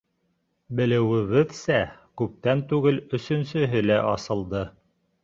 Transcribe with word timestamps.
Белеүебеҙсә, 0.77 1.77
күптән 2.21 2.63
түгел 2.71 2.97
өсөнсөһө 3.19 3.85
лә 3.91 3.99
асылды. 4.15 4.65